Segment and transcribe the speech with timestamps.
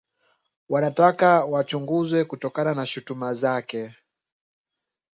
[0.69, 3.95] Wanataka wachunguzwe kutokana na shutuma zake